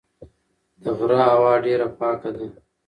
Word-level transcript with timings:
د 0.81 0.83
غره 0.97 1.19
هوا 1.31 1.53
ډېره 1.65 1.87
پاکه 1.99 2.29
ده. 2.35 2.45